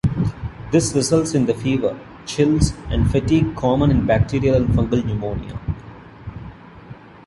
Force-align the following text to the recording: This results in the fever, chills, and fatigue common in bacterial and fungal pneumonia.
This 0.71 0.95
results 0.95 1.35
in 1.35 1.45
the 1.45 1.53
fever, 1.53 1.95
chills, 2.25 2.71
and 2.89 3.07
fatigue 3.11 3.55
common 3.55 3.91
in 3.91 4.07
bacterial 4.07 4.55
and 4.55 4.67
fungal 4.69 5.05
pneumonia. 5.05 5.59